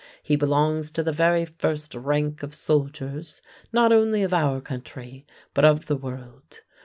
[0.23, 3.39] He belongs to the very first rank of soldiers,
[3.71, 6.61] not only of our country but of the world.